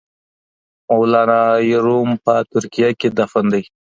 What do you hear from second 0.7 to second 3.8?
مولانا رومي په ترکیه کې دفن دی